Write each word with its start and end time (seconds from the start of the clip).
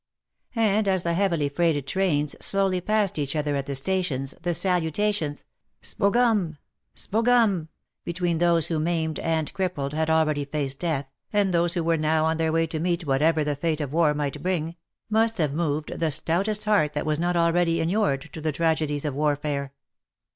And 0.55 0.87
as 0.87 1.03
the 1.03 1.13
heavily 1.13 1.47
freighted 1.47 1.85
trains 1.85 2.35
slowly 2.43 2.81
passed 2.81 3.19
each 3.19 3.35
other 3.35 3.55
at 3.55 3.67
the 3.67 3.75
stations, 3.75 4.33
the 4.41 4.55
salutations" 4.55 5.45
Sbogom! 5.83 6.57
Sbogom!" 6.95 7.67
between 8.03 8.39
those 8.39 8.65
who, 8.65 8.79
maimed 8.79 9.19
and 9.19 9.53
crippled, 9.53 9.93
had 9.93 10.09
already 10.09 10.43
faced 10.43 10.79
death, 10.79 11.05
and 11.31 11.53
those 11.53 11.75
who 11.75 11.83
were 11.83 11.97
now 11.97 12.25
on 12.25 12.37
their 12.37 12.51
way 12.51 12.65
to 12.65 12.79
meet 12.79 13.05
whatever 13.05 13.43
the 13.43 13.55
fate 13.55 13.79
of 13.79 13.93
war 13.93 14.15
might 14.15 14.41
bring, 14.41 14.75
must 15.07 15.37
have 15.37 15.53
moved 15.53 15.89
the 15.93 16.09
stoutest 16.09 16.63
heart 16.63 16.93
that 16.93 17.05
was 17.05 17.19
not 17.19 17.35
already 17.35 17.79
inured 17.79 18.21
to 18.33 18.41
the 18.41 18.51
tragedies 18.51 19.05
of 19.05 19.13
warfare. 19.13 19.71